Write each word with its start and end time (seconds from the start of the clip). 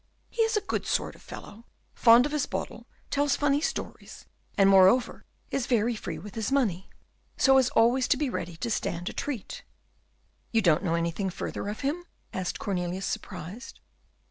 He 0.31 0.41
is 0.41 0.57
a 0.57 0.61
good 0.61 0.87
sort 0.87 1.13
of 1.13 1.21
fellow, 1.21 1.67
fond 1.93 2.25
of 2.25 2.31
his 2.31 2.47
bottle, 2.47 2.87
tells 3.11 3.35
funny 3.35 3.61
stories, 3.61 4.25
and 4.57 4.67
moreover 4.67 5.25
is 5.51 5.67
very 5.67 5.95
free 5.95 6.17
with 6.17 6.33
his 6.33 6.51
money, 6.51 6.89
so 7.37 7.59
as 7.59 7.69
always 7.69 8.07
to 8.07 8.17
be 8.17 8.27
ready 8.27 8.55
to 8.55 8.71
stand 8.71 9.09
a 9.09 9.13
treat." 9.13 9.61
"You 10.51 10.63
don't 10.63 10.83
know 10.83 10.95
anything 10.95 11.29
further 11.29 11.67
of 11.69 11.81
him?" 11.81 12.03
asked 12.33 12.57
Cornelius, 12.57 13.05
surprised. 13.05 13.79